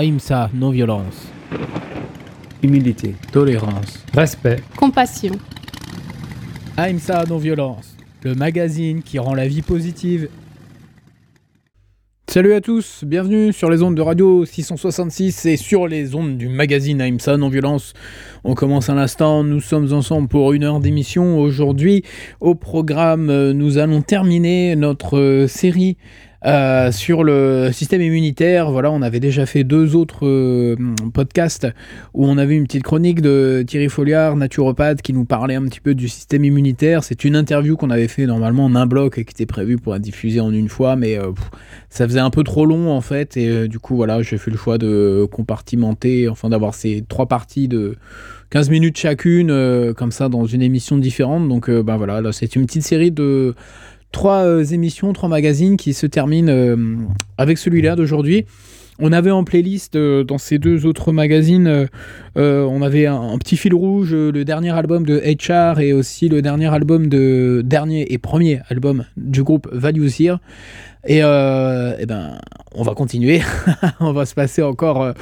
[0.00, 1.28] Aïmsa, non-violence.
[2.62, 3.16] Humilité.
[3.32, 4.02] Tolérance.
[4.14, 4.62] Respect.
[4.74, 5.34] Compassion.
[6.74, 7.98] Aïmsa, non-violence.
[8.22, 10.30] Le magazine qui rend la vie positive.
[12.30, 16.48] Salut à tous, bienvenue sur les ondes de radio 666 et sur les ondes du
[16.48, 17.92] magazine Aïmsa Non-Violence.
[18.42, 21.38] On commence à l'instant, nous sommes ensemble pour une heure d'émission.
[21.38, 22.04] Aujourd'hui,
[22.40, 25.98] au programme, euh, nous allons terminer notre euh, série
[26.46, 30.74] euh, sur le système immunitaire, voilà, on avait déjà fait deux autres euh,
[31.12, 31.66] podcasts
[32.14, 35.80] où on avait une petite chronique de Thierry Folliard, naturopathe, qui nous parlait un petit
[35.80, 37.04] peu du système immunitaire.
[37.04, 39.94] C'est une interview qu'on avait fait normalement en un bloc et qui était prévue pour
[39.94, 41.30] être diffusée en une fois, mais euh,
[41.90, 43.36] ça faisait un peu trop long en fait.
[43.36, 47.68] Et du coup, voilà, j'ai fait le choix de compartimenter, enfin d'avoir ces trois parties
[47.68, 47.96] de
[48.48, 51.48] 15 minutes chacune, comme ça, dans une émission différente.
[51.48, 53.54] Donc, bah voilà, là, c'est une petite série de
[54.12, 56.76] trois euh, émissions, trois magazines qui se terminent euh,
[57.38, 58.46] avec celui-là d'aujourd'hui.
[59.02, 61.88] On avait en playlist euh, dans ces deux autres magazines,
[62.36, 66.72] on avait un, petit fil rouge, le dernier album de HR et aussi le dernier
[66.72, 70.36] album de dernier et premier album du groupe Values Here.
[71.06, 72.38] Et, euh, eh ben,
[72.74, 73.40] on va continuer.
[74.00, 75.12] on va se passer encore euh,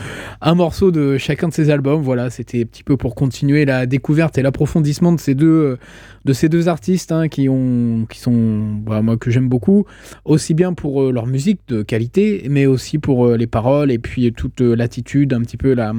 [0.40, 2.02] un morceau de chacun de ces albums.
[2.02, 5.78] Voilà, c'était un petit peu pour continuer la découverte et l'approfondissement de ces deux, euh,
[6.24, 9.86] de ces deux artistes hein, qui ont, qui sont, bah, moi que j'aime beaucoup,
[10.24, 14.60] aussi bien pour leur musique de qualité, mais aussi pour les paroles et puis toute
[14.60, 15.92] l'attitude, un petit peu la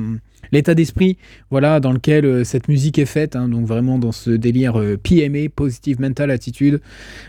[0.51, 1.17] l'état d'esprit
[1.49, 4.97] voilà dans lequel euh, cette musique est faite hein, donc vraiment dans ce délire euh,
[4.97, 6.81] PMA positive mental attitude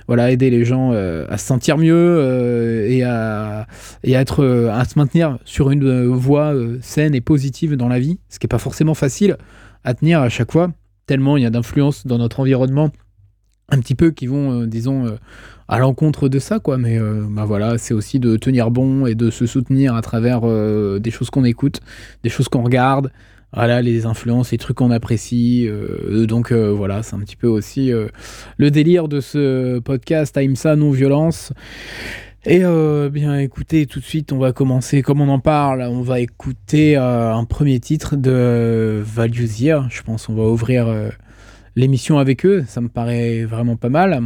[0.06, 3.66] voilà aider les gens euh, à se sentir mieux et à
[4.04, 8.18] et à être à se maintenir sur une voie saine et positive dans la vie
[8.28, 9.36] ce qui est pas forcément facile
[9.84, 10.72] à tenir à chaque fois
[11.06, 12.90] tellement il y a d'influences dans notre environnement
[13.70, 15.17] un petit peu qui vont euh, disons euh,
[15.68, 16.78] à l'encontre de ça quoi.
[16.78, 20.40] Mais euh, bah voilà c'est aussi de tenir bon et de se soutenir à travers
[20.42, 21.80] des choses qu'on écoute
[22.22, 23.11] des choses qu'on regarde.
[23.52, 25.68] Voilà les influences les trucs qu'on apprécie
[26.28, 27.90] donc voilà c'est un petit peu aussi
[28.58, 31.52] le délire de ce podcast Aïmsa non violence
[32.45, 32.61] et
[33.11, 35.02] bien écoutez tout de suite on va commencer.
[35.02, 40.28] Comme on en parle on va écouter un premier titre de Values Here je pense
[40.28, 40.86] on va ouvrir
[41.77, 44.23] l'émission avec eux ça me paraît vraiment pas mal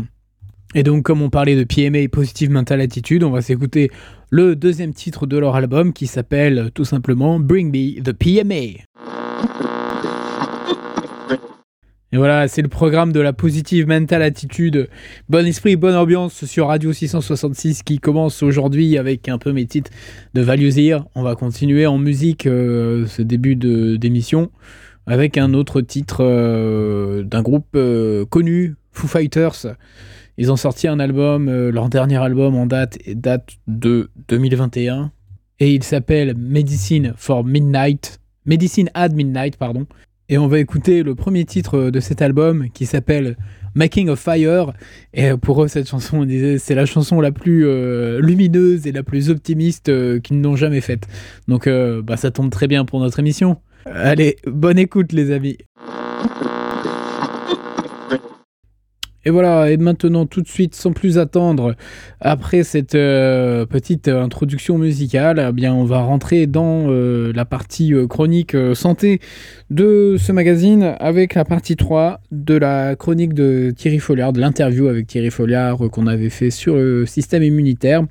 [0.77, 3.93] et donc, comme on parlait de PMA, Positive Mental Attitude, on va s'écouter
[4.31, 8.83] le deuxième titre de leur album qui s'appelle tout simplement Bring Me the PMA.
[12.13, 14.89] Et voilà, c'est le programme de la Positive Mental Attitude.
[15.29, 19.93] Bon esprit, bonne ambiance sur Radio 666 qui commence aujourd'hui avec un peu mes titres
[20.35, 21.05] de Values Here.
[21.15, 24.51] On va continuer en musique euh, ce début d'émission
[25.07, 29.77] avec un autre titre euh, d'un groupe euh, connu, Foo Fighters.
[30.37, 35.13] Ils ont sorti un album, euh, leur dernier album en date date de 2021
[35.61, 39.87] et il s'appelle Medicine for Midnight, Medicine at Midnight pardon.
[40.31, 43.37] Et on va écouter le premier titre de cet album qui s'appelle
[43.75, 44.73] Making a Fire.
[45.13, 47.67] Et pour eux, cette chanson, on disait, c'est la chanson la plus
[48.23, 51.09] lumineuse et la plus optimiste qu'ils n'ont jamais faite.
[51.47, 53.59] Donc, bah, ça tombe très bien pour notre émission.
[53.87, 55.59] Allez, bonne écoute, les amis.
[59.27, 61.75] Et voilà, et maintenant tout de suite, sans plus attendre,
[62.21, 67.95] après cette euh, petite introduction musicale, eh bien on va rentrer dans euh, la partie
[67.95, 69.21] euh, chronique santé
[69.71, 74.89] de ce magazine avec la partie 3 de la chronique de Thierry Folliard, de l'interview
[74.89, 78.03] avec Thierry Folliard qu'on avait fait sur le système immunitaire.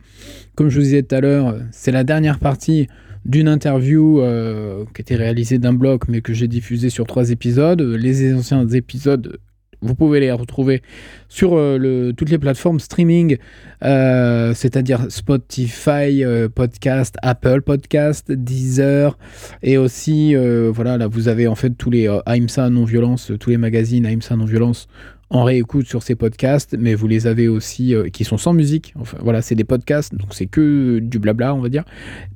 [0.55, 2.88] Comme je vous disais tout à l'heure, c'est la dernière partie
[3.25, 7.81] d'une interview euh, qui était réalisée d'un bloc mais que j'ai diffusé sur trois épisodes.
[7.81, 9.39] Les anciens épisodes
[9.84, 10.81] vous pouvez les retrouver
[11.28, 13.38] sur euh, toutes les plateformes streaming,
[13.84, 19.17] euh, c'est-à-dire Spotify, euh, Podcast, Apple Podcast, Deezer,
[19.61, 23.49] et aussi, euh, voilà, là vous avez en fait tous les euh, AIMSA non-violence, tous
[23.49, 24.87] les magazines AIMSA non-violence
[25.29, 28.93] en réécoute sur ces podcasts, mais vous les avez aussi euh, qui sont sans musique.
[28.99, 31.84] Enfin, voilà, c'est des podcasts, donc c'est que du blabla, on va dire.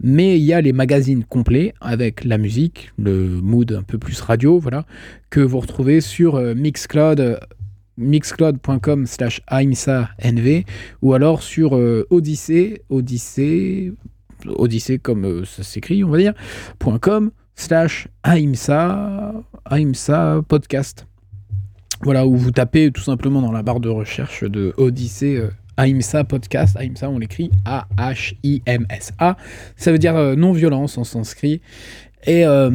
[0.01, 4.19] Mais il y a les magazines complets avec la musique, le mood un peu plus
[4.22, 4.86] radio, voilà,
[5.30, 7.38] que vous retrouvez sur euh, Mixcloud, euh,
[7.98, 10.63] mixcloud.com slash nv
[11.01, 13.94] ou alors sur euh, Odyssey, Odyssey,
[14.45, 16.33] Odyssey comme ça s'écrit, on va dire,
[17.01, 19.33] .com slash AIMSA,
[19.69, 21.07] AIMSA podcast.
[22.02, 26.26] Voilà, où vous tapez tout simplement dans la barre de recherche de Odyssey euh, AIMSA
[26.26, 26.78] podcast.
[26.80, 29.38] AIMSA, on l'écrit A-H-I-M-S-A.
[29.76, 31.60] Ça veut dire euh, non-violence en sanskrit.
[32.26, 32.70] Et euh,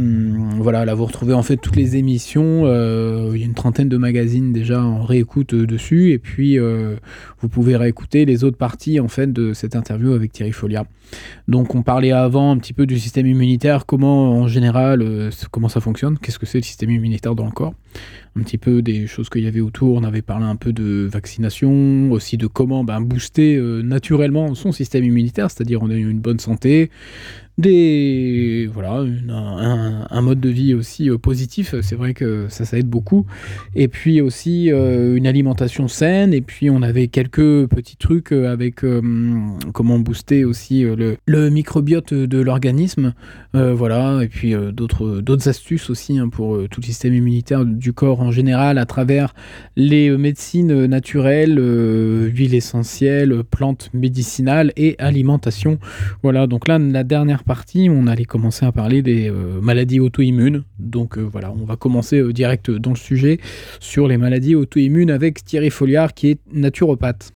[0.58, 2.64] voilà, là vous retrouvez en fait toutes les émissions.
[2.64, 6.12] Il y a une trentaine de magazines déjà en réécoute dessus.
[6.12, 10.52] Et puis vous pouvez réécouter les autres parties en fait de cette interview avec Thierry
[10.52, 10.86] Folia.
[11.48, 15.80] Donc on parlait avant un petit peu du système immunitaire, comment en général, comment ça
[15.80, 17.74] fonctionne, qu'est-ce que c'est le système immunitaire dans le corps?
[18.36, 19.96] Un petit peu des choses qu'il y avait autour.
[19.96, 25.04] On avait parlé un peu de vaccination, aussi de comment ben, booster naturellement son système
[25.04, 26.90] immunitaire, c'est-à-dire on a une bonne santé,
[27.58, 31.74] des voilà un, mode de vie aussi euh, positif.
[31.82, 33.26] C'est vrai que ça aide beaucoup.
[33.74, 36.32] Et puis aussi euh, une alimentation saine.
[36.32, 38.80] Et puis on avait quelques petits trucs euh, avec
[39.72, 43.14] comment booster aussi le, le microbiote de l'organisme.
[43.52, 44.20] Voilà.
[44.22, 48.30] Et puis d'autres d'autres astuces aussi hein, pour tout le système immunitaire du corps en
[48.30, 49.34] général à travers
[49.76, 55.78] les médecines naturelles huiles essentielles plantes médicinales et alimentation
[56.22, 60.64] voilà donc là la dernière partie, on allait commencer à parler des euh, maladies auto-immunes.
[60.78, 63.38] Donc euh, voilà, on va commencer euh, direct dans le sujet
[63.80, 67.32] sur les maladies auto-immunes avec Thierry Folliard qui est naturopathe.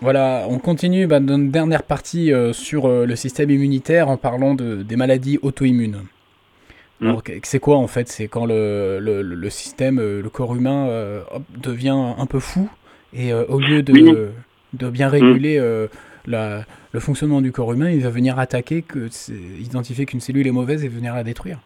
[0.00, 4.96] Voilà, on continue bah, notre dernière partie sur le système immunitaire en parlant de, des
[4.96, 6.02] maladies auto-immunes.
[7.00, 7.14] Mmh.
[7.44, 8.08] c'est quoi en fait?
[8.08, 10.88] C'est quand le, le, système, le corps humain
[11.56, 12.68] devient un peu fou
[13.12, 14.30] et au lieu de,
[14.72, 15.60] de bien réguler
[16.26, 19.08] le fonctionnement du corps humain, il va venir attaquer, que
[19.60, 21.58] identifier qu'une cellule est mauvaise et venir la détruire.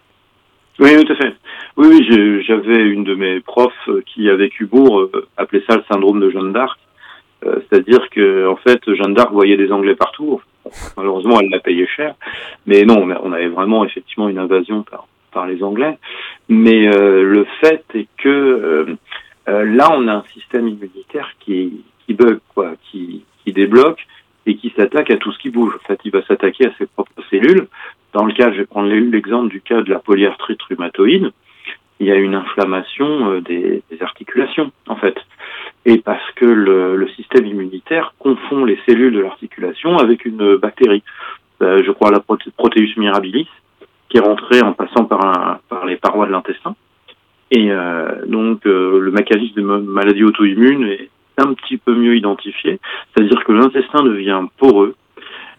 [0.78, 1.34] Oui, tout à fait.
[1.76, 5.84] Oui, oui j'avais une de mes profs euh, qui, avec humour, euh, appelait ça le
[5.90, 6.78] syndrome de Jeanne d'Arc.
[7.44, 10.40] Euh, c'est-à-dire que, en fait, Jeanne d'Arc voyait des Anglais partout.
[10.96, 12.14] Malheureusement, elle l'a payé cher.
[12.66, 15.98] Mais non, on avait vraiment effectivement une invasion par, par les Anglais.
[16.48, 18.96] Mais le fait est que
[19.46, 24.06] là, on a un système immunitaire qui, qui bug, quoi, qui, qui débloque
[24.46, 25.74] et qui s'attaque à tout ce qui bouge.
[25.74, 27.68] En fait, il va s'attaquer à ses propres cellules.
[28.12, 31.30] Dans le cas, je vais prendre l'exemple du cas de la polyarthrite rhumatoïde.
[32.00, 35.16] Il y a une inflammation euh, des, des articulations, en fait.
[35.84, 41.02] Et parce que le, le, système immunitaire confond les cellules de l'articulation avec une bactérie.
[41.62, 43.48] Euh, je crois la Proteus mirabilis,
[44.12, 46.76] qui est rentrée en passant par, un, par les parois de l'intestin.
[47.50, 52.78] Et euh, donc, euh, le mécanisme de maladie auto-immune est un petit peu mieux identifié,
[53.14, 54.94] c'est-à-dire que l'intestin devient poreux.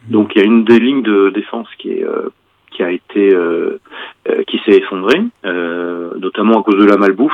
[0.07, 2.29] Donc il y a une des lignes de défense qui est euh,
[2.69, 3.29] qui a été
[4.47, 7.31] qui s'est effondrée, notamment à cause de la malbouffe.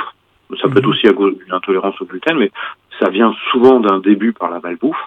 [0.62, 0.92] Ça peut être mhm.
[0.92, 2.52] aussi à cause d'une intolérance au gluten, mais
[3.00, 5.02] ça vient souvent d'un début par la malbouffe.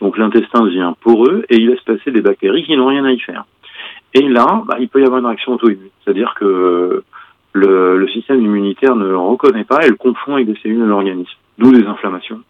[0.00, 3.18] Donc l'intestin devient poreux et il laisse passer des bactéries qui n'ont rien à y
[3.18, 3.44] faire.
[4.14, 7.04] Et là, bah, il peut y avoir une réaction auto-immune, c'est-à-dire que
[7.52, 10.84] le, le, système immunitaire ne le reconnaît pas et le confond avec des cellules de
[10.84, 12.40] l'organisme, d'où des inflammations.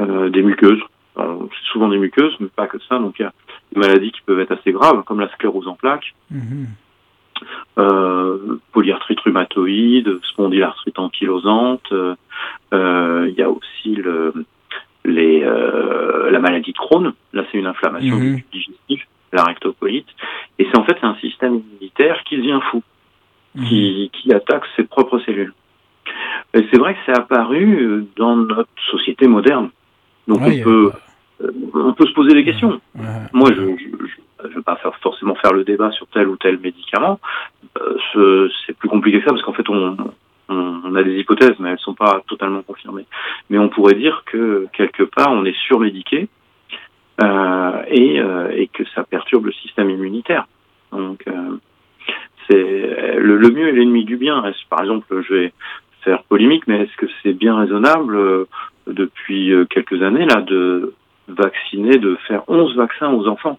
[0.00, 0.80] Euh, des muqueuses.
[1.16, 2.98] C'est souvent des muqueuses, mais pas que ça.
[2.98, 3.32] Donc il y a
[3.72, 6.68] des maladies qui peuvent être assez graves, comme la sclérose en plaques, mhm.
[7.78, 11.92] euh, polyarthrite rhumatoïde, spondylarthrite ankylosante.
[11.92, 14.32] Euh, il y a aussi le,
[15.04, 17.12] les, la maladie de Crohn.
[17.34, 20.08] Là, c'est une inflammation du digestif, la rectocolite.
[20.58, 22.82] Et c'est en fait un système immunitaire qui devient fou,
[23.54, 23.64] mhm.
[23.66, 25.54] qui, qui attaque ses propres cellules.
[26.54, 29.70] Et c'est vrai que c'est apparu dans notre société moderne.
[30.26, 30.92] Donc on peut
[31.42, 32.80] euh, on peut se poser des questions.
[33.32, 37.20] Moi, je ne vais pas faire, forcément faire le débat sur tel ou tel médicament.
[38.16, 39.96] Euh, c'est plus compliqué que ça parce qu'en fait, on,
[40.48, 43.06] on, a des hypothèses, mais elles sont pas totalement confirmées.
[43.50, 46.26] Mais on pourrait dire que quelque part, on est surmédiqué euh,
[47.88, 50.46] et, euh, et que ça perturbe le système immunitaire.
[50.92, 51.56] Donc, euh,
[52.48, 54.42] c'est le, le, mieux est l'ennemi du bien.
[54.68, 55.52] Par exemple, je vais
[56.02, 58.46] faire polémique, mais est-ce que c'est bien raisonnable
[58.86, 60.94] depuis euh, quelques années là de
[61.28, 63.58] vacciner, de faire 11 vaccins aux enfants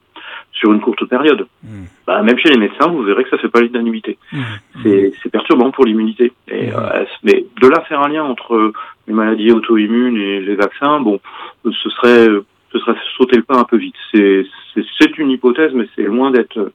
[0.51, 1.47] sur une courte période?
[1.63, 1.85] Hmm.
[2.05, 4.17] Bah, même chez les médecins, vous verrez que ça fait pas l'unanimité.
[4.31, 4.41] Hmm.
[4.83, 6.33] C'est perturbant pour l'immunité.
[6.49, 6.75] Et hmm.
[6.75, 8.73] euh, mais de là faire un lien entre
[9.07, 11.19] les maladies auto-immunes et les vaccins, bon,
[11.63, 12.27] ce serait
[12.73, 13.95] ce serait sauter le pas un peu vite.
[14.11, 16.71] C'est une hypothèse, mais c'est loin d'être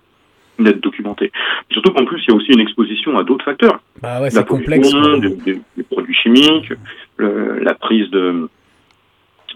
[0.59, 1.31] d'être documenté.
[1.71, 3.81] Surtout qu'en plus, il y a aussi une exposition à d'autres facteurs.
[4.02, 4.90] Bah ouais, c'est complexe.
[5.21, 6.73] Des, des, produits chimiques,
[7.17, 8.49] le, la prise de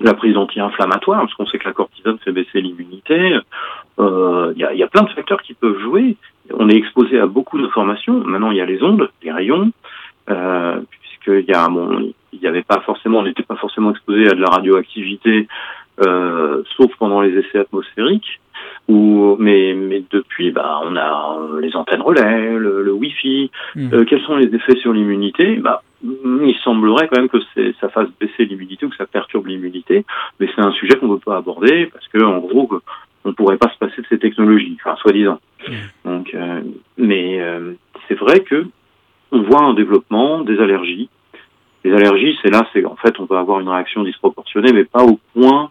[0.01, 3.37] la prise anti-inflammatoire, parce qu'on sait que la cortisone fait baisser l'immunité.
[3.99, 6.17] Euh, il y, a, y, a, plein de facteurs qui peuvent jouer.
[6.55, 8.19] On est exposé à beaucoup d'informations.
[8.25, 9.71] Maintenant, il y a les ondes, les rayons,
[10.31, 14.29] euh, puisqu'il y a, bon, il n'y avait pas forcément, on n'était pas forcément exposé
[14.29, 15.47] à de la radioactivité,
[16.07, 18.41] euh, sauf pendant les essais atmosphériques.
[18.89, 23.51] Ou, mais, mais depuis, bah, on a les antennes relais, le, le Wi-Fi.
[23.75, 23.89] Hmm.
[23.93, 25.57] Euh, quels sont les effets sur l'immunité?
[25.57, 27.39] Bah, Il semblerait quand même que
[27.81, 30.05] ça fasse baisser l'immunité ou que ça perturbe l'immunité,
[30.39, 32.69] mais c'est un sujet qu'on ne peut pas aborder parce que, en gros,
[33.25, 35.41] on ne pourrait pas se passer de ces technologies, enfin, soi-disant.
[36.05, 36.37] Donc,
[36.97, 37.41] mais
[38.09, 38.67] c'est vrai que
[39.31, 41.09] on voit un développement des allergies.
[41.85, 45.05] Les allergies, c'est là, c'est en fait, on va avoir une réaction disproportionnée, mais pas
[45.05, 45.71] au point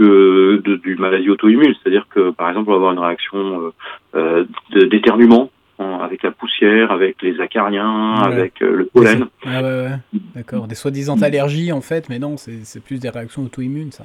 [0.00, 1.74] que de, du maladie auto-immune.
[1.82, 3.72] C'est-à-dire que, par exemple, on va avoir une réaction
[4.14, 4.44] euh,
[4.90, 9.26] d'éternuement avec la poussière, avec les acariens, avec euh, le pollen.
[9.46, 10.20] Ah ouais, ouais.
[10.34, 10.66] D'accord.
[10.66, 14.04] Des soi-disant allergies, en fait, mais non, c'est plus des réactions auto-immunes, ça.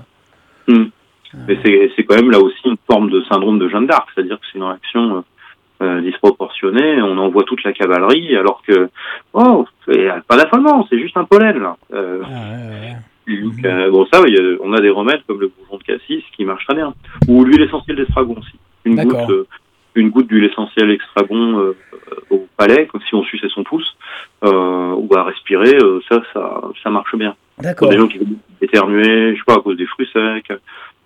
[0.68, 0.86] Hmm.
[1.34, 1.38] Ah.
[1.48, 4.46] Mais c'est quand même là aussi une forme de syndrome de Jeanne d'Arc, c'est-à-dire que
[4.52, 5.26] c'est une réaction
[5.82, 8.90] euh, disproportionnée, on envoie toute la cavalerie, alors que,
[9.34, 9.66] oh,
[10.28, 11.76] pas d'affolement, c'est juste un pollen, là.
[11.94, 14.22] Euh, ah, donc, euh, bon, ça,
[14.62, 16.94] on a des remèdes comme le bourgeon de cassis qui marche très bien.
[17.28, 18.58] Ou l'huile essentielle d'estragon aussi.
[18.86, 19.48] Une goutte, euh,
[19.96, 21.76] une goutte d'huile essentielle extragon euh,
[22.30, 23.98] au palais, comme si on suçait son pouce,
[24.44, 25.78] ou à respirer,
[26.08, 27.36] ça, ça, ça marche bien.
[27.58, 27.90] D'accord.
[27.90, 28.26] Des gens qui vont
[28.62, 30.54] éternuer, je sais pas, à cause des fruits secs,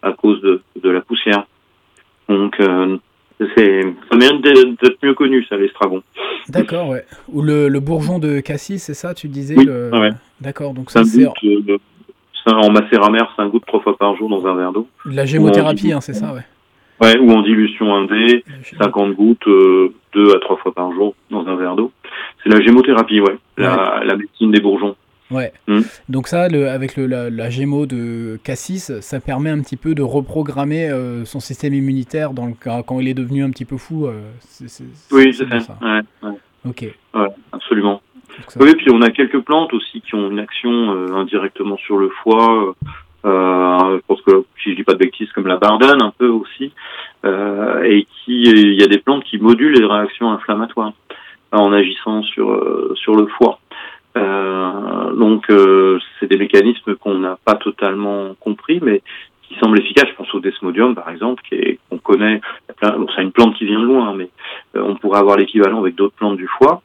[0.02, 1.46] à cause de, de la poussière.
[2.28, 2.58] Donc,
[3.56, 6.04] c'est, ça mérite d'être mieux connu, ça, l'estragon.
[6.50, 7.06] D'accord, ouais.
[7.32, 9.90] Ou le, le bourgeon de cassis, c'est ça, tu disais oui, le...
[9.94, 10.12] ouais.
[10.42, 11.26] D'accord, donc ça, c'est
[12.48, 14.88] en macéramère, c'est un goût de trois fois par jour dans un verre d'eau.
[15.06, 16.42] La gémothérapie, hein, c'est ça, ouais.
[17.02, 18.44] Ouais, ou en dilution 1D,
[18.78, 21.92] 50 gouttes, euh, 2 à 3 fois par jour dans un verre d'eau.
[22.44, 24.96] C'est la gémothérapie, ouais, la, la, médecine des bourgeons.
[25.32, 25.54] Ouais.
[25.68, 25.82] Hmm.
[26.10, 29.96] Donc ça, le, avec le, la, la, gémo de Cassis, ça permet un petit peu
[29.96, 33.66] de reprogrammer euh, son système immunitaire dans le cas quand il est devenu un petit
[33.66, 34.08] peu fou.
[34.08, 35.78] Euh, c est, c est, oui, c'est ça.
[35.82, 36.36] Ouais, ouais.
[36.68, 36.86] Ok.
[37.14, 37.28] Ouais,
[38.60, 42.10] Oui, puis on a quelques plantes aussi qui ont une action euh, indirectement sur le
[42.10, 42.76] foie.
[43.26, 46.28] Euh, je pense que si je dis pas de bêtises, comme la bardane un peu
[46.28, 46.72] aussi,
[47.26, 50.94] euh, et qui il y a des plantes qui modulent les réactions inflammatoires
[51.52, 53.60] en agissant sur euh, sur le foie.
[54.18, 59.02] Euh, donc euh, c'est des mécanismes qu'on n'a pas totalement compris, mais
[59.44, 60.08] qui semblent efficaces.
[60.10, 62.40] Je pense au desmodium par exemple, qui qu'on connaît.
[62.82, 64.30] Bon, c'est une plante qui vient de loin, mais
[64.76, 66.82] on pourrait avoir l'équivalent avec d'autres plantes du foie.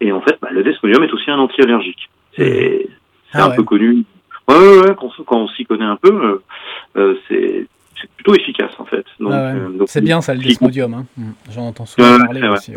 [0.00, 2.10] Et en fait, bah, le desmodium est aussi un anti-allergique.
[2.36, 2.88] C'est
[3.32, 3.56] ah un ouais.
[3.56, 4.04] peu connu.
[4.48, 6.42] Ouais, ouais, ouais quand, quand on s'y connaît un peu, euh,
[6.96, 7.66] euh c'est
[8.16, 9.06] plutôt efficace en fait.
[9.20, 9.30] Ah ouais.
[9.30, 10.92] euh, c'est bien ça le desmodium.
[10.94, 11.06] Hein.
[11.16, 11.30] Mmh.
[11.50, 12.74] J'en entends souvent parler aussi.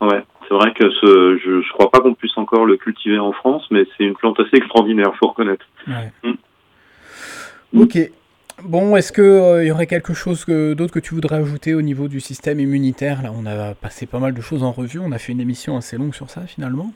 [0.00, 3.32] Ouais, c'est vrai que ce, je ne crois pas qu'on puisse encore le cultiver en
[3.32, 5.66] France, mais c'est une plante assez extraordinaire, faut reconnaître.
[5.86, 6.32] Mmh.
[7.80, 7.98] Ok.
[8.64, 12.08] Bon, est-ce qu'il euh, y aurait quelque chose d'autre que tu voudrais ajouter au niveau
[12.08, 13.22] du système immunitaire?
[13.22, 15.76] Là, on a passé pas mal de choses en revue, on a fait une émission
[15.76, 16.92] assez longue sur ça finalement.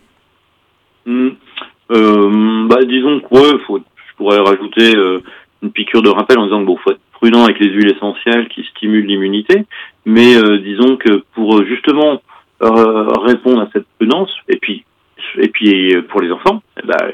[1.07, 1.28] Mmh.
[1.92, 5.21] Euh, bah, disons que je pourrais rajouter euh,
[5.62, 8.49] une piqûre de rappel en disant que bon, faut être prudent avec les huiles essentielles
[8.49, 9.64] qui stimulent l'immunité,
[10.04, 12.21] mais disons que pour justement
[12.61, 14.85] répondre à cette prudence, et puis
[15.38, 17.12] et puis pour les enfants, eh ben,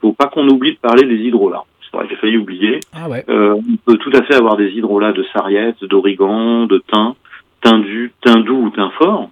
[0.00, 1.64] faut pas qu'on oublie de parler des hydrolats
[2.08, 2.80] j'ai failli oublier.
[2.92, 3.24] Ah ouais.
[3.28, 7.14] euh, on peut tout à fait avoir des hydrolats de sarriette, d'origan, de thym,
[7.62, 9.30] thym, du, thym doux ou thym fort.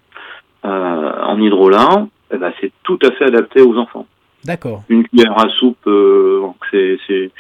[0.65, 4.07] Euh, en hydrolat, eh ben, c'est tout à fait adapté aux enfants.
[4.45, 4.83] D'accord.
[4.88, 7.31] Une cuillère à soupe, euh, c'est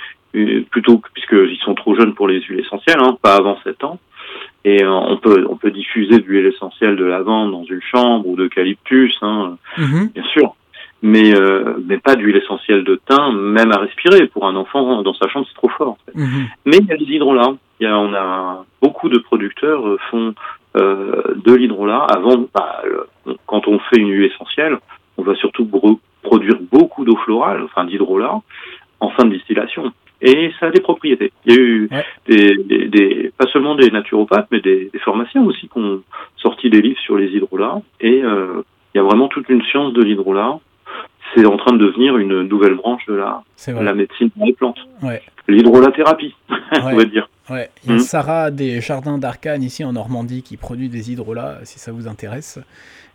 [0.70, 3.98] plutôt puisqu'ils sont trop jeunes pour les huiles essentielles, hein, pas avant 7 ans.
[4.64, 8.26] Et euh, on peut on peut diffuser de l'huile essentielle de lavande dans une chambre
[8.26, 10.12] ou d'eucalyptus, hein, mm -hmm.
[10.12, 10.54] bien sûr
[11.02, 14.26] mais, euh, mais pas d'huile essentielle de thym, même à respirer.
[14.26, 15.88] Pour un enfant, dans sa chambre, c'est trop fort.
[15.88, 16.18] En fait.
[16.18, 16.44] -hmm.
[16.66, 17.54] Mais il y a les hydrolats.
[17.80, 20.34] Il y a, on a beaucoup de producteurs euh, font
[20.76, 22.04] euh, de l'hydrolat.
[22.16, 22.82] Avant, bah,
[23.46, 24.78] quand on fait une huile essentielle,
[25.16, 25.64] on va surtout
[26.22, 28.36] produire beaucoup d'eau florale, enfin d'hydrolat,
[29.00, 29.92] en fin de distillation.
[30.20, 31.30] Et ça a des propriétés.
[31.46, 32.04] Il y a eu ouais.
[32.28, 36.02] des, des, des, pas seulement des naturopathes, mais des, des pharmaciens aussi qui ont
[36.36, 37.80] sorti des livres sur les hydrolats.
[38.00, 38.62] Et euh,
[38.92, 40.58] il y a vraiment toute une science de l'hydrolat
[41.34, 44.78] c'est en train de devenir une nouvelle branche de la, la médecine des plantes.
[45.02, 45.22] Ouais.
[45.48, 46.56] L'hydrolathérapie, ouais.
[46.82, 47.28] on va dire.
[47.48, 47.70] Ouais.
[47.84, 48.00] Il y a mmh.
[48.00, 52.58] Sarah des Jardins d'Arcane ici en Normandie qui produit des hydrolats, si ça vous intéresse.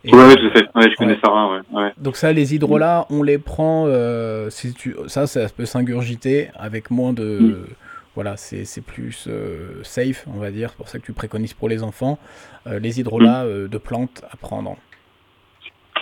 [0.04, 0.66] Et ouais, fait.
[0.74, 1.60] Ouais, je connais Sarah.
[1.98, 3.84] Donc ça, les hydrolats, on les prend.
[3.86, 4.94] Euh, si tu...
[5.06, 7.38] Ça, ça peut s'ingurgiter avec moins de.
[7.40, 7.66] Mmh.
[8.14, 10.70] Voilà, c'est plus euh, safe, on va dire.
[10.70, 12.18] C'est pour ça que tu préconises pour les enfants
[12.66, 13.68] euh, les hydrolats mmh.
[13.68, 14.76] de plantes à prendre.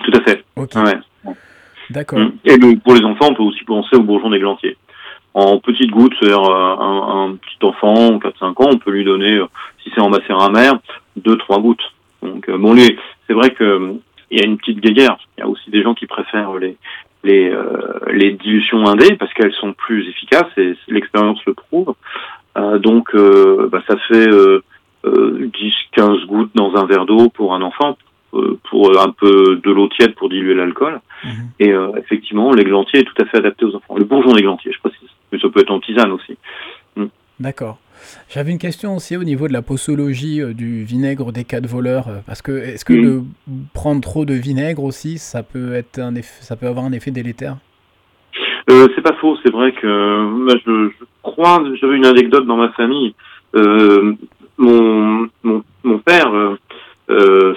[0.04, 0.44] Tout à fait.
[0.56, 0.74] Ok.
[0.74, 0.98] Ouais.
[1.92, 2.20] D'accord.
[2.44, 4.76] Et le, pour les enfants, on peut aussi penser au bourgeon d'églantier.
[5.34, 9.40] En petites gouttes, c'est-à-dire un, un, petit enfant, 4-5 ans, on peut lui donner,
[9.82, 10.74] si c'est en macérat amer,
[11.20, 11.92] 2-3 gouttes.
[12.22, 13.94] Donc bon, les, c'est vrai que
[14.30, 15.16] il y a une petite guéguerre.
[15.36, 16.76] Il y a aussi des gens qui préfèrent les
[17.24, 21.94] les, euh, les dilutions indées parce qu'elles sont plus efficaces et l'expérience le prouve.
[22.56, 24.28] Euh, donc euh, bah, ça fait
[25.04, 27.96] 10-15 gouttes dans un verre d'eau pour un enfant
[28.70, 31.00] pour un peu de l'eau tiède pour diluer l'alcool.
[31.24, 31.28] Mmh.
[31.60, 33.96] Et euh, effectivement, l'églantier est tout à fait adapté aux enfants.
[33.96, 36.36] Le bourgeon d'églantier, je si mais ça peut être en tisane aussi.
[36.96, 37.06] Mmh.
[37.40, 37.78] D'accord.
[38.28, 42.42] J'avais une question aussi au niveau de la posologie du vinaigre des quatre voleurs, parce
[42.42, 43.22] que est-ce que de
[43.74, 47.56] prendre trop de vinaigre aussi, ça peut être un ça peut avoir un effet délétère?
[48.68, 49.86] C'est pas faux, c'est vrai que
[50.66, 53.14] je, je crois, j'avais une anecdote dans ma famille.
[54.58, 56.58] mon, mon, mon père euh,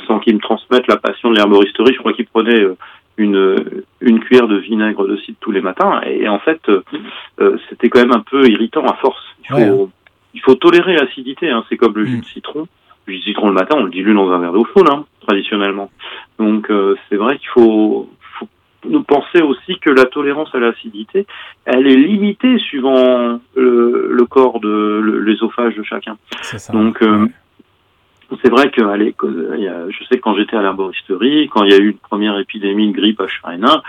[0.08, 1.94] sans qu'il me transmette la passion de l'herboristerie.
[1.94, 2.78] Je crois qu'il prenait euh,
[3.18, 6.02] une, une cuillère de vinaigre de cidre tous les matins.
[6.06, 9.24] Et, en fait, euh, c'était quand même un peu irritant à force.
[9.44, 9.90] Il faut,
[10.34, 11.50] il faut tolérer l'acidité.
[11.50, 11.64] Hein.
[11.70, 12.34] C'est comme le jus de mm.
[12.34, 12.68] citron.
[13.06, 15.06] Le jus de citron le matin, on le dilue dans un verre d'eau chaude, hein,
[15.22, 15.92] traditionnellement.
[16.40, 16.72] Donc
[17.08, 18.10] c'est vrai qu'il faut,
[18.40, 18.48] faut
[18.90, 21.28] nous penser aussi que la tolérance à l'acidité,
[21.66, 26.18] elle est limitée suivant le, corps de l'ésophage de chacun.
[26.42, 27.00] Ça, Donc
[28.42, 31.78] c'est vrai que allez, je sais que quand j'étais à l'herboristerie, quand il y a
[31.78, 33.82] eu une première épidémie de grippe H1N1,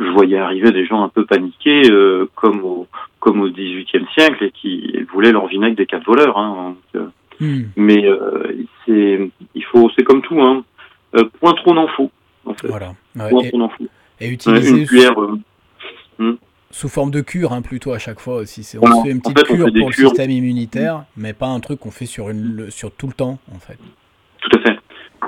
[0.00, 2.86] je voyais arriver des gens un peu paniqués, euh, comme au
[3.20, 6.36] comme au XVIIIe siècle, et qui voulaient leur vinaigre des quatre voleurs.
[6.38, 7.06] Hein, euh,
[7.40, 7.64] hmm.
[7.76, 10.64] Mais euh, c'est il faut c'est comme tout, hein,
[11.40, 12.10] point trop n'en faut.
[12.46, 12.68] En fait.
[12.68, 12.92] Voilà.
[13.16, 13.86] point et, trop n'en faut.
[14.20, 15.14] Et utiliser une cuillère.
[16.18, 16.34] Hmm.
[16.74, 18.76] Sous forme de cure, hein, plutôt à chaque fois aussi.
[18.82, 22.04] On fait une petite cure pour le système immunitaire, mais pas un truc qu'on fait
[22.04, 23.78] sur, une, sur tout le temps, en fait.
[24.40, 24.78] Tout à fait.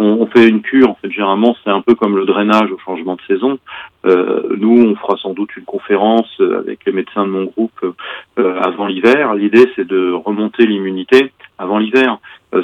[0.01, 3.15] On, fait une cure, en fait, généralement, c'est un peu comme le drainage au changement
[3.15, 3.61] de saison.
[4.07, 7.95] Euh, nous, on fera sans doute une conférence euh, avec les médecins de mon groupe
[8.41, 9.35] euh, avant l'hiver.
[9.35, 12.19] L'idée, c'est de remonter l'immunité avant l'hiver.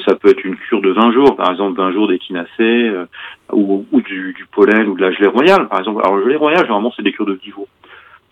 [0.04, 2.90] ça peut être une cure de 20 jours, par exemple 20 jours d'échinacée,
[3.52, 6.02] ou, ou du, du, pollen, ou de la gelée royale, par exemple.
[6.04, 7.68] Alors, la gelée royale, généralement, c'est des cures de 10 jours.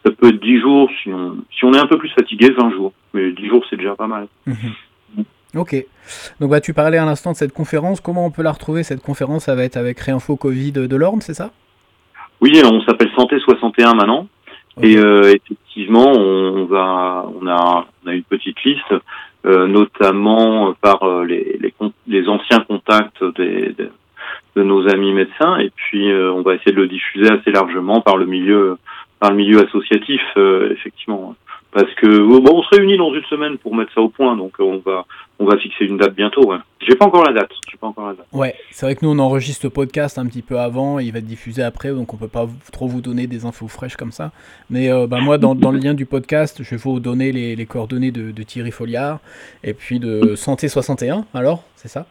[0.04, 2.70] Ça peut être 10 jours si on, si on est un peu plus fatigué, 20
[2.72, 2.92] jours.
[3.12, 4.28] Mais 10 jours, c'est déjà pas mal.
[4.46, 5.24] Mhm.
[5.56, 5.74] Ok.
[6.38, 8.00] Donc bah, tu parlais à l'instant de cette conférence.
[8.00, 9.44] Comment on peut la retrouver cette conférence?
[9.44, 11.50] Ça va être avec Réinfo Covid de l'Orne, c'est ça?
[12.40, 14.26] Oui, on s'appelle Santé 61 maintenant.
[14.82, 18.94] Et euh, effectivement, on, va, on a, on a une petite liste,
[19.44, 21.74] euh, notamment par euh, les, les,
[22.06, 23.74] les, anciens contacts des,
[24.56, 25.58] de nos amis médecins.
[25.58, 28.78] Et puis, on va essayer de le diffuser assez largement par le milieu
[29.20, 31.36] par le milieu associatif, euh, effectivement.
[31.72, 34.54] Parce que bon, on se réunit dans une semaine pour mettre ça au point, donc
[34.58, 35.04] on va
[35.38, 36.50] on va fixer une date bientôt.
[36.50, 36.56] Ouais.
[36.80, 37.50] J'ai pas encore la date.
[37.70, 38.26] J'ai pas encore la date.
[38.32, 41.20] Ouais, c'est vrai que nous on enregistre le podcast un petit peu avant, il va
[41.20, 44.32] être diffusé après, donc on peut pas trop vous donner des infos fraîches comme ça.
[44.68, 47.54] Mais euh, bah, moi dans, dans, le lien du podcast, je vais vous donner les,
[47.54, 49.20] les coordonnées de, de, Thierry Folliard
[49.62, 51.24] et puis de Santé 61.
[51.34, 52.06] Alors, c'est ça?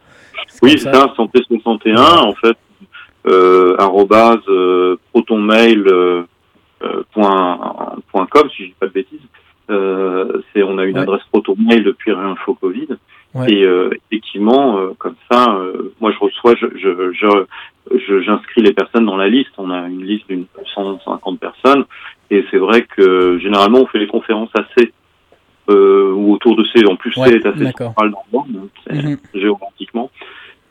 [0.62, 1.12] Oui, c'est ça.
[1.16, 2.56] Santé 61 en fait.
[3.26, 6.22] Euh, arrobase euh, protonmail euh, euh,
[7.12, 9.20] point, point .com, si je dis pas de bêtises.
[9.70, 12.88] Euh, c'est on a une adresse proto mail depuis Réinfo Covid.
[13.46, 17.44] Et euh, effectivement, euh, comme ça, euh, moi je reçois, je, je,
[17.96, 19.52] je, j'inscris les personnes dans la liste.
[19.56, 21.84] On a une liste d'une 150 personnes,
[22.30, 24.92] et c'est vrai que généralement on fait les conférences assez
[25.68, 26.84] ou autour de ces.
[26.86, 30.10] En plus, c'est assez central dans le monde, mm géographiquement.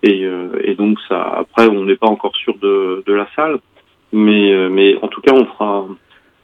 [0.03, 0.27] Et,
[0.63, 3.59] et donc ça, après, on n'est pas encore sûr de, de la salle.
[4.11, 5.85] Mais, euh, mais en tout cas, on fera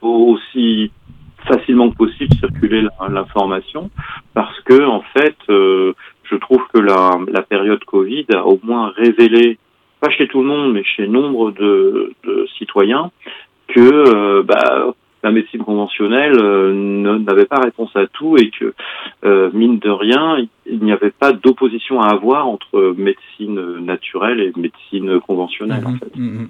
[0.00, 0.90] aussi
[1.46, 3.90] facilement que possible circuler l'information
[4.34, 5.92] parce que en fait, euh,
[6.24, 9.58] je trouve que la, la période Covid a au moins révélé,
[10.00, 13.10] pas chez tout le monde, mais chez nombre de, de citoyens,
[13.68, 18.74] que euh, bah, la médecine conventionnelle n'avait pas réponse à tout et que,
[19.52, 25.18] mine de rien, il n'y avait pas d'opposition à avoir entre médecine naturelle et médecine
[25.20, 25.84] conventionnelle.
[25.84, 26.16] en mmh fait.
[26.16, 26.46] Mmh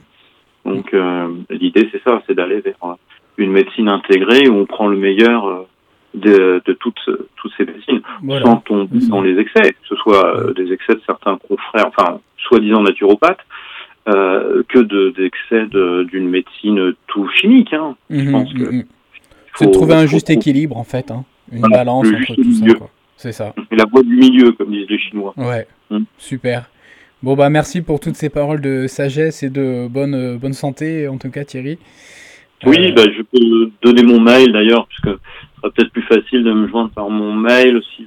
[0.66, 2.94] donc euh, l'idée c'est ça, c'est d'aller vers euh,
[3.38, 5.66] une médecine intégrée où on prend le meilleur euh,
[6.14, 8.00] de, de toutes, toutes ces médecines,
[8.42, 12.83] sans tomber dans les excès, que ce soit des excès de certains confrères, enfin soi-disant
[12.83, 13.44] naturopathes,
[14.09, 15.66] euh, que de, d'excès
[16.11, 17.72] d'une médecine tout chimique.
[17.74, 17.96] Hein.
[18.09, 18.85] Je mhm, pense que mhm.
[19.52, 21.24] faut, trouver un juste équilibre en fait, hein.
[21.52, 22.66] une balance entre tout ça.
[23.16, 23.55] C'est ça.
[23.70, 25.35] Et la voie du milieu, comme disent les Chinois.
[25.37, 26.05] Ouais, hum.
[26.18, 26.68] super.
[27.27, 31.09] Bon, bah merci pour toutes ces paroles de sagesse et de bonne, euh, bonne santé,
[31.09, 31.77] en tout cas, Thierry.
[32.65, 36.45] Oui, euh, bah, je peux donner mon mail d'ailleurs, puisque ce sera peut-être plus facile
[36.45, 38.07] de me joindre par mon mail aussi.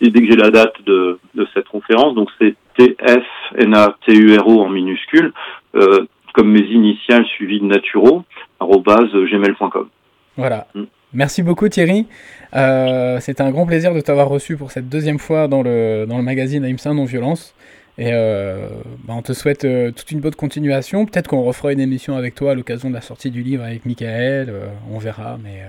[0.00, 2.16] dès que j'ai la date de, de cette conférence.
[2.16, 5.32] Donc c'est TFNATURO en minuscule,
[5.76, 8.24] euh, comme mes initiales suivies de naturo,
[8.60, 9.88] gmail.com.
[10.36, 10.66] Voilà.
[10.74, 10.82] Mm.
[11.12, 12.06] Merci beaucoup Thierry.
[12.54, 16.16] Euh, C'était un grand plaisir de t'avoir reçu pour cette deuxième fois dans le, dans
[16.16, 17.54] le magazine AIMSA Non-Violence.
[17.98, 18.68] Et euh,
[19.04, 21.06] bah, on te souhaite euh, toute une bonne continuation.
[21.06, 23.86] Peut-être qu'on refera une émission avec toi à l'occasion de la sortie du livre avec
[23.86, 24.50] Michael.
[24.50, 25.38] Euh, on verra.
[25.42, 25.62] Mais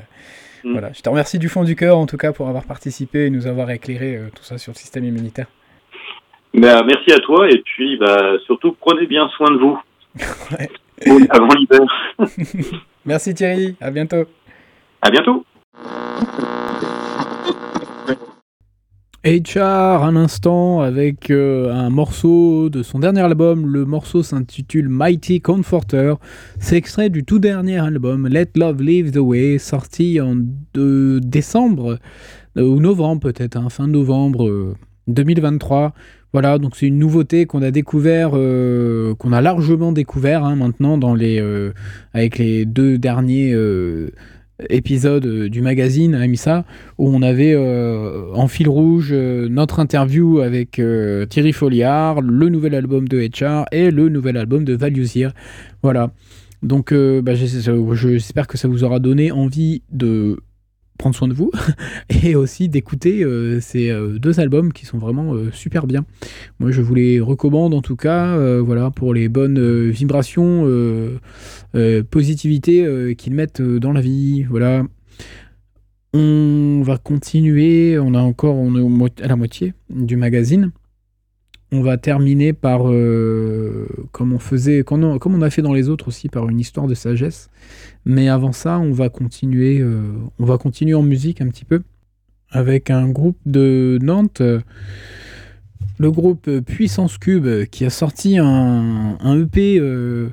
[0.64, 0.72] mm.
[0.74, 0.92] voilà.
[0.94, 3.48] Je te remercie du fond du cœur, en tout cas, pour avoir participé et nous
[3.48, 5.48] avoir éclairé tout ça sur le système immunitaire.
[6.54, 7.50] Bah, merci à toi.
[7.50, 9.80] Et puis, bah, surtout, prenez bien soin de vous.
[11.30, 12.82] Avant l'hiver.
[13.06, 13.76] merci Thierry.
[13.80, 14.26] À bientôt.
[15.02, 15.46] À bientôt.
[19.28, 23.68] HR un instant avec euh, un morceau de son dernier album.
[23.68, 26.14] Le morceau s'intitule Mighty Comforter.
[26.60, 30.38] C'est extrait du tout dernier album Let Love Leave the Way, sorti en
[30.74, 32.00] décembre
[32.58, 34.76] euh, ou novembre peut-être, hein, fin novembre
[35.10, 35.84] 2023.
[35.84, 35.90] Euh,
[36.32, 40.98] voilà, donc c'est une nouveauté qu'on a découvert, qu'on a largement découvert hein, maintenant
[42.14, 43.54] avec les deux derniers
[44.70, 46.66] épisode euh, du magazine Amissa
[46.98, 50.82] où on avait euh, en fil rouge euh, notre interview avec
[51.30, 55.30] Thierry Folliard, le nouvel album de HR et le nouvel album de Valuesier.
[55.84, 56.12] Voilà.
[56.64, 60.40] Donc bah, j'espère que ça vous aura donné envie de
[60.98, 61.52] prendre soin de vous
[62.24, 66.06] et aussi d'écouter euh, ces euh, deux albums qui sont vraiment euh, super bien.
[66.60, 70.68] Moi, je vous les recommande en tout cas, voilà, pour les bonnes vibrations,
[72.10, 74.44] positivité qu'ils mettent dans la vie.
[74.44, 74.84] Voilà.
[76.14, 78.58] On va continuer, on a encore,
[79.22, 80.72] à la moitié du magazine
[81.72, 86.30] on va terminer par, euh, comme, on faisait, on a fait dans les autres aussi,
[86.30, 87.50] par une histoire de sagesse.
[88.06, 90.02] Mais avant ça, on va continuer, euh,
[90.40, 91.82] on va continuer en musique un petit peu
[92.50, 94.42] avec un groupe de Nantes,
[96.00, 100.30] le groupe Puissance Cube, qui a sorti un, EP, euh,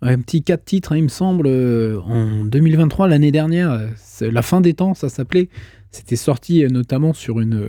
[0.00, 3.80] un petit 4 titres, hein, il me semble, en 2023, l'année dernière.
[4.20, 5.48] La fin des temps, ça s'appelait.
[5.90, 7.68] C'était sorti euh, notamment sur une,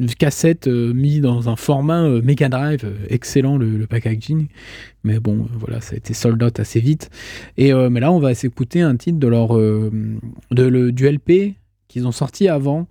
[0.00, 4.48] euh, cassette euh, mise dans un format Mega Drive, excellent le, packaging.
[5.04, 7.10] Mais bon, voilà, ça a été sold out assez vite.
[7.56, 9.92] Et mais là, on va s'écouter un titre de leur de,
[10.50, 11.54] le, du LP
[11.86, 12.88] qu'ils ont sorti avant.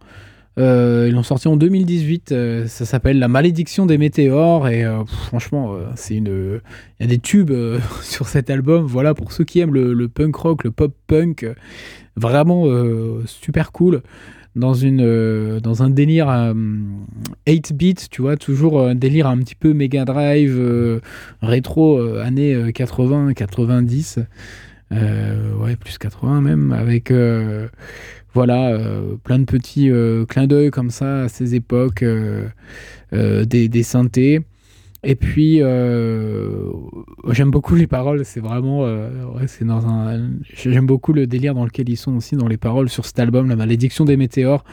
[0.57, 2.33] ils l'ont sorti en 2018.
[2.67, 4.69] ça s'appelle La malédiction des météores.
[4.69, 6.61] Et franchement, c'est une.
[6.99, 7.53] Il y a des tubes
[8.01, 8.85] sur cet album.
[8.85, 11.45] Voilà, pour ceux qui aiment le punk rock, le pop punk,
[12.15, 12.65] vraiment
[13.25, 14.01] super cool
[14.55, 19.37] dans, une, euh, dans un délire 8 euh, bits, tu vois, toujours un délire un
[19.37, 20.99] petit peu Mega Drive, euh,
[21.41, 24.19] rétro, années 80, 90,
[24.91, 27.11] ouais, plus 80 même, avec
[28.33, 28.77] voilà,
[29.23, 29.89] plein de petits
[30.27, 32.03] clins d'œil comme ça à ces époques,
[33.11, 34.41] des, des synthés.
[35.07, 36.71] Et puis, euh,
[37.29, 38.25] j'aime beaucoup les paroles.
[38.25, 39.09] C'est vraiment, euh,
[39.45, 40.31] c'est dans un.
[40.55, 43.47] J'aime beaucoup le délire dans lequel ils sont aussi dans les paroles sur cet album,
[43.47, 44.65] La Malédiction des météores.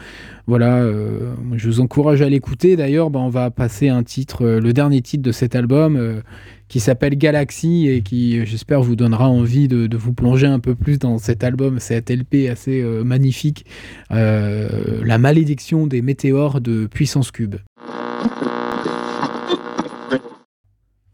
[0.47, 2.75] Voilà, euh, je vous encourage à l'écouter.
[2.75, 6.23] D'ailleurs, bah, on va passer un titre, le dernier titre de cet album,
[6.67, 10.73] qui s'appelle Galaxy et qui, j'espère, vous donnera envie de, de, vous plonger un peu
[10.73, 13.65] plus dans cet album, cet LP assez magnifique,
[14.09, 17.57] La Malédiction des météores de Puissance Cube.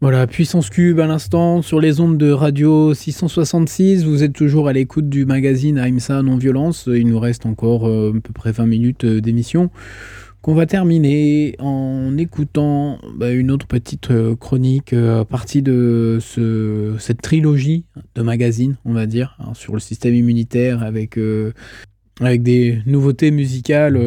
[0.02, 4.04] Voilà, Puissance Cube à l'instant sur les ondes de Radio 666.
[4.04, 6.88] Vous êtes toujours à l'écoute du magazine AIMSA Non-Violence.
[6.90, 9.70] Il nous reste encore euh, à peu près 20 minutes euh, d'émission
[10.40, 16.94] qu'on va terminer en écoutant bah, une autre petite euh, chronique à partir de ce,
[16.98, 17.84] cette trilogie
[18.14, 23.98] de magazines, on va dire, hein, sur le système immunitaire avec des nouveautés musicales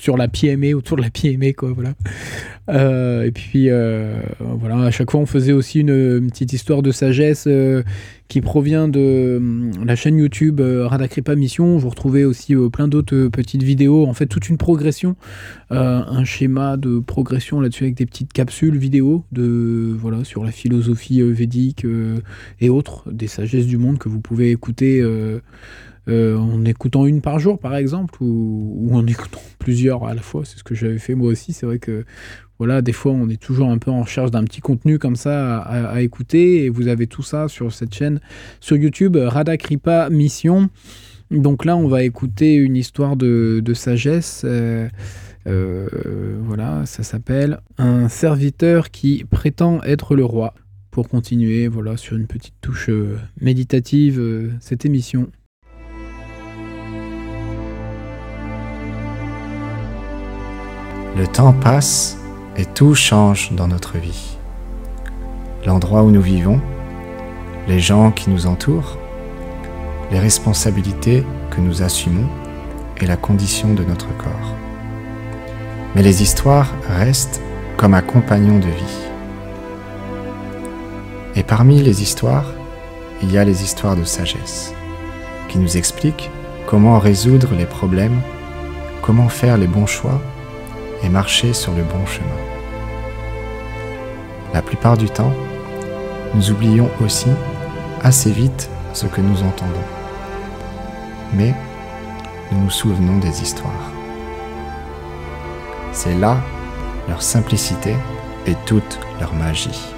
[0.00, 1.92] sur la PME, autour de la PME, quoi, voilà.
[2.70, 6.90] Euh, et puis, euh, voilà, à chaque fois, on faisait aussi une, petite histoire de
[6.90, 7.82] sagesse euh,
[8.28, 9.42] qui provient de
[9.84, 11.76] la chaîne YouTube Radakripa Mission.
[11.76, 15.16] Vous retrouvez aussi plein d'autres petites vidéos, en fait, toute une progression,
[15.70, 21.20] un schéma de progression là-dessus avec des petites capsules vidéo de, voilà, sur la philosophie
[21.22, 21.84] védique
[22.60, 25.02] et autres, des sagesses du monde que vous pouvez écouter.
[26.08, 30.44] Euh, en écoutant une par jour, par exemple, ou, en écoutant plusieurs à la fois.
[30.44, 31.52] C'est ce que j'avais fait moi aussi.
[31.52, 32.04] C'est vrai que
[32.58, 35.58] voilà, des fois, on est toujours un peu en recherche d'un petit contenu comme ça
[35.58, 36.64] à, écouter.
[36.64, 38.20] Et vous avez tout ça sur cette chaîne
[38.60, 40.70] sur YouTube, Radakripa Mission.
[41.30, 44.42] Donc là, on va écouter une histoire de, sagesse.
[44.44, 44.88] Euh,
[45.46, 50.54] euh, voilà, ça s'appelle Un serviteur qui prétend être le roi.
[50.90, 52.90] Pour continuer, voilà, sur une petite touche
[53.40, 55.30] méditative, cette émission.
[61.16, 62.18] Le temps passe
[62.56, 64.36] et tout change dans notre vie.
[65.66, 66.60] L'endroit où nous vivons,
[67.66, 68.96] les gens qui nous entourent,
[70.12, 72.28] les responsabilités que nous assumons
[73.00, 74.54] et la condition de notre corps.
[75.96, 77.42] Mais les histoires restent
[77.76, 79.08] comme un compagnon de vie.
[81.34, 82.46] Et parmi les histoires,
[83.20, 84.72] il y a les histoires de sagesse,
[85.48, 86.30] qui nous expliquent
[86.66, 88.20] comment résoudre les problèmes,
[89.02, 90.20] comment faire les bons choix
[91.02, 92.28] et marcher sur le bon chemin.
[94.52, 95.32] La plupart du temps,
[96.34, 97.28] nous oublions aussi
[98.02, 99.86] assez vite ce que nous entendons.
[101.34, 101.54] Mais
[102.50, 103.92] nous nous souvenons des histoires.
[105.92, 106.36] C'est là
[107.08, 107.94] leur simplicité
[108.46, 109.94] et toute leur magie.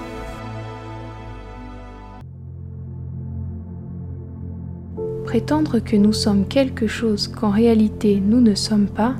[5.24, 9.14] Prétendre que nous sommes quelque chose qu'en réalité nous ne sommes pas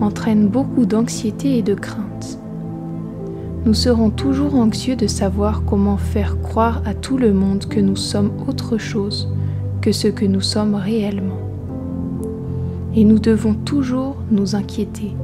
[0.00, 2.38] entraîne beaucoup d'anxiété et de crainte.
[3.64, 7.96] Nous serons toujours anxieux de savoir comment faire croire à tout le monde que nous
[7.96, 9.28] sommes autre chose
[9.80, 11.38] que ce que nous sommes réellement.
[12.94, 15.14] Et nous devons toujours nous inquiéter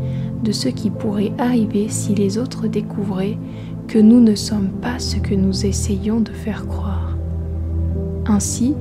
[0.42, 3.38] de ce qui pourrait arriver si les autres découvraient
[3.88, 7.16] que nous ne sommes pas ce que nous essayons de faire croire.
[8.26, 8.74] Ainsi,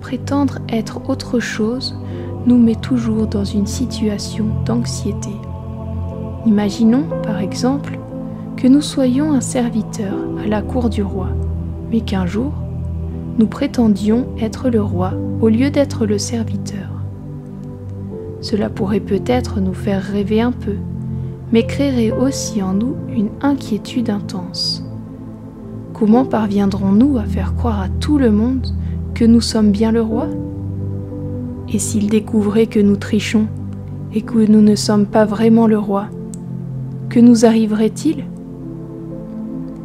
[0.00, 1.96] prétendre être autre chose
[2.46, 5.30] nous met toujours dans une situation d'anxiété.
[6.46, 7.98] Imaginons, par exemple,
[8.56, 11.28] que nous soyons un serviteur à la cour du roi,
[11.90, 12.52] mais qu'un jour,
[13.38, 16.88] nous prétendions être le roi au lieu d'être le serviteur.
[18.40, 20.76] Cela pourrait peut-être nous faire rêver un peu,
[21.52, 24.84] mais créerait aussi en nous une inquiétude intense.
[25.92, 28.66] Comment parviendrons-nous à faire croire à tout le monde
[29.14, 30.28] que nous sommes bien le roi?
[31.72, 33.46] Et s'il découvrait que nous trichons
[34.14, 36.06] et que nous ne sommes pas vraiment le roi,
[37.08, 38.24] que nous arriverait-il?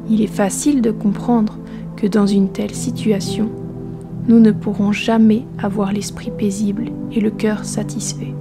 [0.10, 1.58] Il est facile de comprendre
[1.96, 3.50] que dans une telle situation,
[4.28, 8.34] nous ne pourrons jamais avoir l'esprit paisible et le cœur satisfait.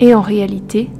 [0.00, 0.90] Et en réalité,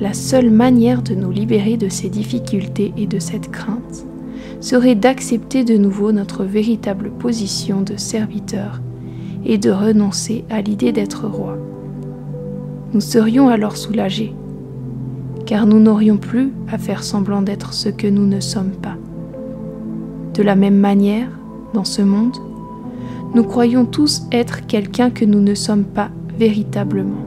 [0.00, 4.04] la seule manière de nous libérer de ces difficultés et de cette crainte,
[4.60, 8.80] serait d'accepter de nouveau notre véritable position de serviteur
[9.44, 11.56] et de renoncer à l'idée d'être roi.
[12.92, 14.34] Nous serions alors soulagés,
[15.46, 18.96] car nous n'aurions plus à faire semblant d'être ce que nous ne sommes pas.
[20.34, 21.28] De la même manière,
[21.74, 22.36] dans ce monde,
[23.34, 27.26] nous croyons tous être quelqu'un que nous ne sommes pas véritablement.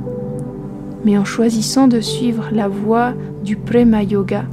[1.05, 4.45] Mais en choisissant de suivre la voie du Prema Yoga,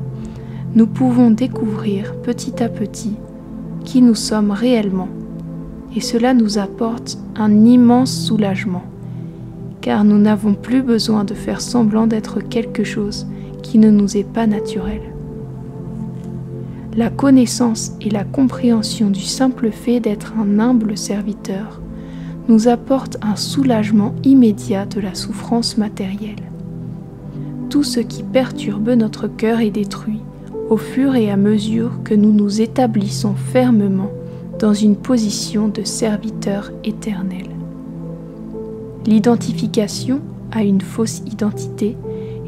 [0.74, 3.16] nous pouvons découvrir petit à petit
[3.84, 5.08] qui nous sommes réellement.
[5.98, 8.84] Et cela nous apporte un immense soulagement,
[9.80, 13.26] car nous n'avons plus besoin de faire semblant d'être quelque chose
[13.64, 15.00] qui ne nous est pas naturel.
[16.96, 21.80] La connaissance et la compréhension du simple fait d'être un humble serviteur
[22.46, 26.44] nous apporte un soulagement immédiat de la souffrance matérielle.
[27.70, 30.20] Tout ce qui perturbe notre cœur est détruit
[30.70, 34.12] au fur et à mesure que nous nous établissons fermement
[34.58, 37.46] dans une position de serviteur éternel.
[39.06, 41.96] L'identification à une fausse identité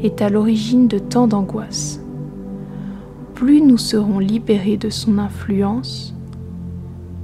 [0.03, 2.01] est à l'origine de tant d'angoisse.
[3.33, 6.13] Plus nous serons libérés de son influence,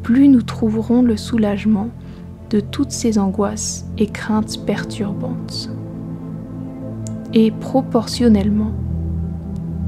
[0.04, 1.90] plus nous trouverons le soulagement
[2.50, 5.70] de toutes ces angoisses et craintes perturbantes.
[7.34, 8.72] Et proportionnellement,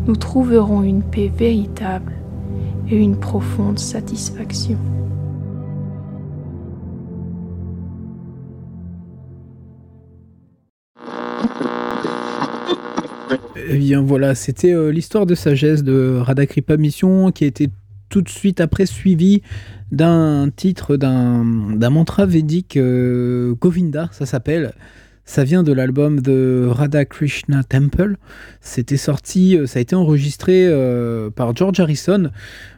[0.07, 2.18] nous trouverons une paix véritable
[2.89, 4.77] et une profonde satisfaction.
[13.71, 17.69] Eh bien voilà, c'était euh, l'histoire de sagesse de Radakripa Mission qui a été
[18.09, 19.43] tout de suite après suivie
[19.91, 21.43] d'un titre d'un
[21.89, 24.73] mantra védique euh, Govinda, ça s'appelle.
[25.29, 28.15] Ça vient de l'album de Radha Krishna Temple.
[28.61, 32.31] C'était sorti, euh, ça a été enregistré euh, par George Harrison.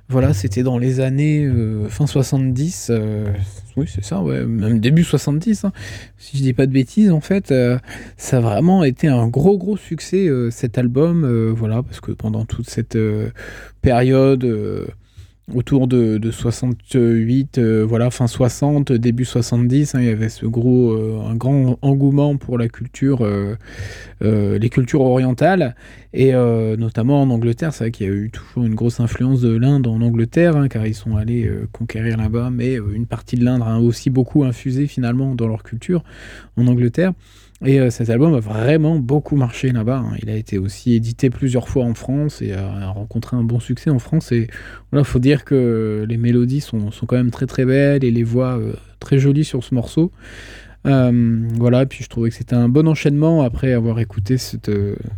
[0.10, 2.92] Voilà, c'était dans les années euh, fin 70.
[3.78, 5.64] oui, c'est ça, ouais, même début 70.
[5.64, 5.72] Hein.
[6.18, 7.54] si je dis pas de bêtises, en fait,
[8.18, 11.54] ça a vraiment été un gros, gros succès cet album.
[11.54, 12.98] voilà, parce que pendant toute cette
[13.82, 14.44] période
[15.54, 20.92] autour de, 68, euh, voilà, fin 60, début 70, hein, il y avait ce gros,
[20.92, 23.58] euh, un grand engouement pour la culture, euh,
[24.22, 25.76] les cultures orientales,
[26.14, 29.56] et notamment en Angleterre, c'est vrai qu'il y a eu toujours une grosse influence de
[29.56, 33.64] l'Inde en Angleterre, hein, car ils sont allés conquérir là-bas, mais une partie de l'Inde
[33.66, 36.04] a aussi beaucoup infusé finalement dans leur culture
[36.58, 37.14] en Angleterre.
[37.64, 40.00] Et euh, cet album a vraiment beaucoup marché là-bas.
[40.00, 40.16] Hein.
[40.22, 43.90] Il a été aussi édité plusieurs fois en France et a, rencontré un bon succès
[43.90, 44.32] en France.
[44.32, 44.48] Et
[44.92, 48.24] voilà, faut dire que les mélodies sont, sont, quand même très très belles et les
[48.24, 50.12] voix euh, très jolies sur ce morceau.
[50.88, 54.72] Euh, voilà, puis je trouvais que c'était un bon enchaînement après avoir écouté cette,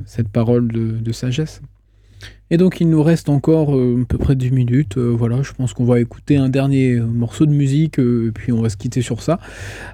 [0.05, 1.61] cette parole de, de sagesse.
[2.53, 4.97] Et donc il nous reste encore euh, à peu près 10 minutes.
[4.97, 8.51] Euh, voilà, je pense qu'on va écouter un dernier morceau de musique, euh, et puis
[8.51, 9.39] on va se quitter sur ça.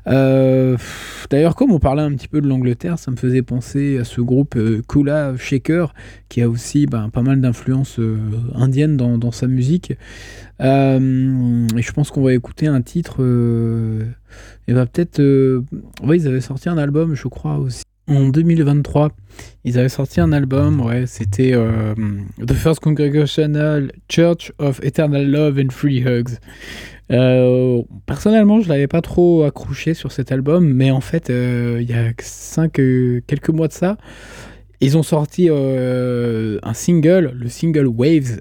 [0.05, 4.19] D'ailleurs, comme on parlait un petit peu de l'Angleterre, ça me faisait penser à ce
[4.19, 4.57] groupe
[4.89, 5.93] Kula Shaker,
[6.27, 7.97] qui a aussi ben, pas mal d'influence
[8.53, 9.91] indienne dans, sa musique.
[9.91, 9.95] et
[10.59, 13.21] je pense qu'on va écouter un titre.
[14.67, 15.21] et va peut-être.
[15.21, 19.11] ils avaient sorti un album, je crois aussi en 2023.
[19.63, 21.93] Ils avaient sorti un album, ouais, c'était euh,
[22.45, 26.37] The First Congregational Church of Eternal Love and Free Hugs.
[27.11, 31.89] Euh, personnellement, je l'avais pas trop accroché sur cet album, mais en fait, euh, il
[31.89, 33.97] y a cinq, quelques mois de ça,
[34.81, 38.39] ils ont sorti un single, le single Waves.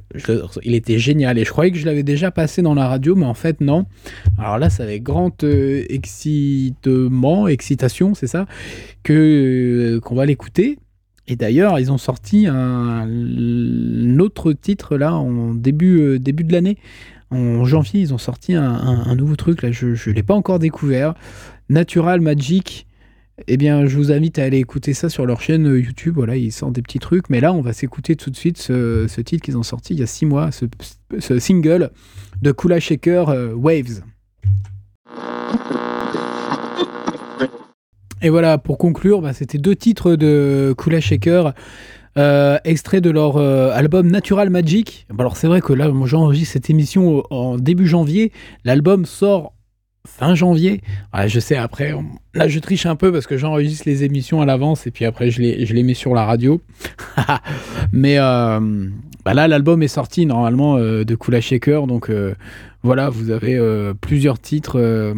[0.62, 3.27] il était génial et je croyais que je l'avais déjà passé dans la radio, mais
[3.27, 3.87] en fait non.
[4.38, 8.46] Alors là, ça avait grand excitement, excitation, c'est ça,
[9.03, 10.79] que qu'on va l'écouter.
[11.29, 13.07] Et d'ailleurs, ils ont sorti un,
[14.18, 16.79] autre titre là en début, euh, début de l'année.
[17.31, 21.14] En janvier, ils ont sorti un, nouveau truc là, je ne l'ai pas encore découvert.
[21.68, 22.87] Natural Magic.
[23.46, 26.14] Eh bien, je vous invite à aller écouter ça sur leur chaîne euh, YouTube.
[26.16, 27.31] Voilà, ils sortent des petits trucs.
[27.31, 30.03] Mais là, on va s'écouter tout de suite ce, titre qu'ils ont sorti il y
[30.03, 31.90] a six mois, ce, single
[32.42, 34.03] de Kula Shaker euh, Waves.
[38.20, 41.55] Et voilà, pour conclure, bah, c'était deux titres de Kula Shaker.
[42.16, 45.07] Euh, extrait de leur euh, album Natural Magic.
[45.16, 48.33] Alors c'est vrai que là, j'enregistre cette émission en début janvier.
[48.64, 49.53] L'album sort
[50.16, 50.81] fin janvier.
[51.27, 51.94] je sais, après,
[52.35, 55.31] là je triche un peu parce que j'enregistre les émissions à l'avance et puis après
[55.31, 56.61] je les, je les mets sur la radio.
[57.92, 58.88] Mais euh,
[59.25, 62.11] bah là, l'album est sorti normalement de Kula Shaker, donc
[62.85, 65.12] voilà, vous avez euh, plusieurs titres, euh,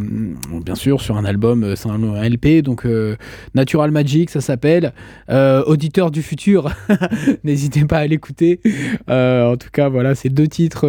[0.64, 2.87] bien sûr, sur un album, euh, c'est un, LP, donc
[3.55, 4.92] Natural Magic, ça s'appelle.
[5.29, 6.73] Auditeur du futur,
[7.44, 8.61] n'hésitez pas à l'écouter.
[9.09, 10.87] en tout cas, voilà, c'est deux titres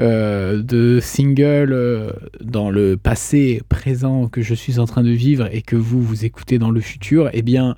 [0.00, 5.46] euh, de singles euh, dans le passé présent que je suis en train de vivre
[5.52, 7.76] et que vous vous écoutez dans le futur, eh bien,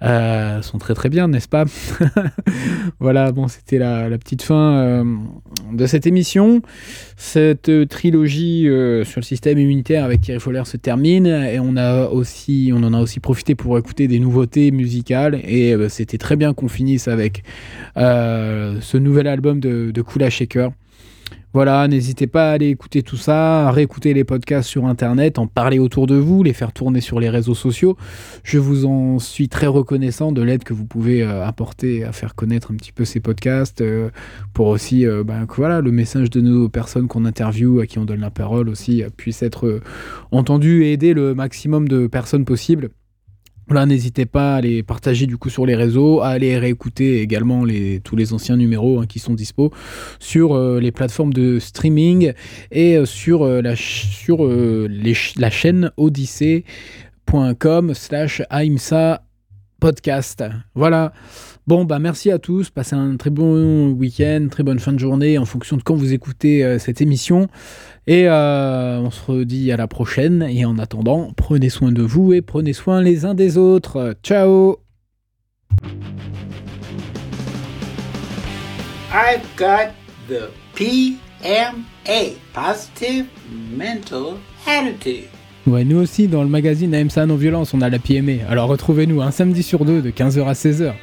[0.00, 1.66] euh, sont très très bien, n'est-ce pas?
[3.00, 5.04] Voilà, bon, c'était la, petite fin
[5.72, 6.62] de cette émission.
[7.28, 8.62] Cette trilogie
[9.04, 13.00] sur le système immunitaire avec Thierry Foller se termine et on a aussi, en a
[13.02, 17.42] aussi profité pour écouter des nouveautés musicales et c'était très bien qu'on finisse avec
[17.96, 20.70] ce nouvel album de, de Kula Shaker.
[21.58, 25.48] Voilà, n'hésitez pas à aller écouter tout ça, à réécouter les podcasts sur Internet, en
[25.48, 27.96] parler autour de vous, les faire tourner sur les réseaux sociaux.
[28.44, 32.36] Je vous en suis très reconnaissant de l'aide que vous pouvez euh, apporter à faire
[32.36, 34.10] connaître un petit peu ces podcasts, euh,
[34.54, 37.98] pour aussi euh, ben, que voilà, le message de nos personnes qu'on interviewe, à qui
[37.98, 39.80] on donne la parole aussi, puisse être
[40.30, 42.90] entendu et aider le maximum de personnes possible.
[43.70, 47.64] Là, n'hésitez pas à les partager du coup sur les réseaux, à aller réécouter également
[47.64, 49.72] les, tous les anciens numéros hein, qui sont dispo
[50.18, 52.32] sur euh, les plateformes de streaming
[52.70, 59.22] et euh, sur, euh, la, sur la chaîne odyssée.com slash aimsa
[59.80, 60.44] podcast.
[60.74, 61.12] Voilà.
[61.68, 62.70] Bon, bah merci à tous.
[62.70, 66.14] Passez un très bon week-end, très bonne fin de journée en fonction de quand vous
[66.14, 67.48] écoutez cette émission.
[68.06, 70.46] Et euh, on se redit à la prochaine.
[70.48, 74.16] Et en attendant, prenez soin de vous et prenez soin les uns des autres.
[74.22, 74.78] Ciao
[79.12, 79.92] I've got
[80.26, 83.26] the PMA, Positive
[83.76, 85.24] Mental Attitude.
[85.66, 88.48] Ouais, nous aussi, dans le magazine AMSA Non-Violence, on a la PMA.
[88.48, 90.94] Alors retrouvez-nous un samedi sur deux de 15h à 16h.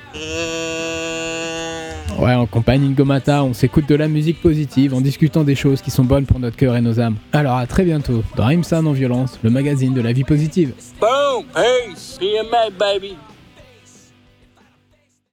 [2.17, 5.81] Ouais, en compagnie de Gomata, on s'écoute de la musique positive en discutant des choses
[5.81, 7.17] qui sont bonnes pour notre cœur et nos âmes.
[7.33, 10.73] Alors à très bientôt dans Rimsa Non Violence, le magazine de la vie positive.
[11.01, 13.17] Boom, peace, PMA baby.